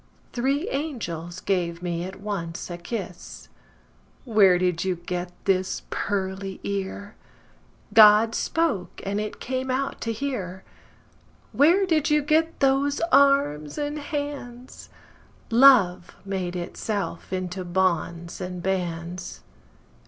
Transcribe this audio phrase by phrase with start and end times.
[0.33, 3.49] Three angels gave me at once a kiss.
[4.25, 7.13] Where did you get this pearly ear?
[7.93, 10.63] God spoke, and it came out to hear.
[11.51, 14.89] Where did you get those arms and hands?
[15.51, 19.41] Love made itself into bonds and bands.